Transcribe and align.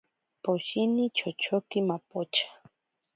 Poshini 0.43 1.03
chochoki 1.17 1.79
mapocha. 1.87 2.47